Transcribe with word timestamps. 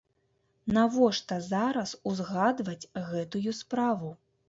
Навошта 0.77 1.37
зараз 1.49 1.95
узгадваць 2.13 2.89
гэтую 3.15 3.51
справу? 3.63 4.17